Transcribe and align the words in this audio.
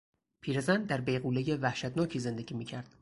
پیرزن 0.41 0.83
در 0.83 1.01
بیغولهی 1.01 1.55
وحشتناکی 1.55 2.19
زندگی 2.19 2.55
میکرد. 2.55 2.95